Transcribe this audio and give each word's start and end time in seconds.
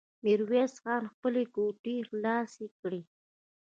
ميرويس 0.23 0.73
خان 0.83 1.03
خپلې 1.13 1.43
ګوتې 1.55 1.95
خلاصې 2.09 2.67
کړې. 2.79 3.01